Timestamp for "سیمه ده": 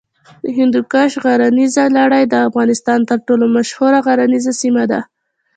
4.61-4.99